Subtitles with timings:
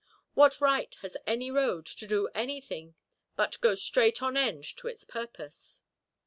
[0.33, 2.95] What right has any road to do anything
[3.35, 5.83] but go straight on end to its purpose?